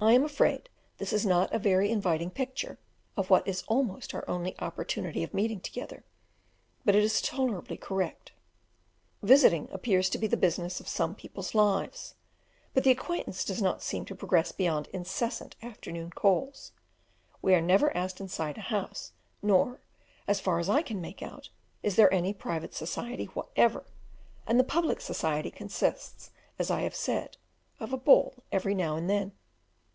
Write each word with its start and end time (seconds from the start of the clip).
I 0.00 0.12
am 0.12 0.22
afraid 0.24 0.68
this 0.98 1.12
is 1.12 1.26
not 1.26 1.52
a 1.52 1.58
very 1.58 1.90
inviting 1.90 2.30
picture 2.30 2.78
of 3.16 3.30
what 3.30 3.44
is 3.48 3.64
almost 3.66 4.14
our 4.14 4.24
only 4.30 4.56
opportunity 4.60 5.24
of 5.24 5.34
meeting 5.34 5.58
together, 5.58 6.04
but 6.84 6.94
it 6.94 7.02
is 7.02 7.20
tolerably 7.20 7.76
correct. 7.76 8.30
Visiting 9.24 9.68
appears 9.72 10.08
to 10.10 10.16
be 10.18 10.28
the 10.28 10.36
business 10.36 10.78
of 10.78 10.86
some 10.86 11.16
people's 11.16 11.52
lives, 11.52 12.14
but 12.74 12.84
the 12.84 12.92
acquaintance 12.92 13.44
does 13.44 13.60
not 13.60 13.82
seem 13.82 14.04
to 14.04 14.14
progress 14.14 14.52
beyond 14.52 14.86
incessant 14.92 15.56
afternoon 15.62 16.10
calls; 16.12 16.70
we 17.42 17.52
are 17.52 17.60
never 17.60 17.94
asked 17.96 18.20
inside 18.20 18.56
a 18.56 18.60
house, 18.70 19.10
nor, 19.42 19.80
as 20.28 20.38
far 20.38 20.60
as 20.60 20.68
I 20.70 20.80
can 20.80 21.00
make 21.00 21.22
out, 21.22 21.48
is 21.82 21.96
there 21.96 22.14
any 22.14 22.32
private 22.32 22.72
society 22.72 23.24
whatever, 23.24 23.84
and 24.46 24.60
the 24.60 24.64
public 24.64 25.00
society 25.00 25.50
consists, 25.50 26.30
as 26.56 26.70
I 26.70 26.82
have 26.82 26.94
said, 26.94 27.36
of 27.80 27.92
a 27.92 27.96
ball 27.96 28.34
every 28.52 28.76
now 28.76 28.94
and 28.94 29.10
then. 29.10 29.32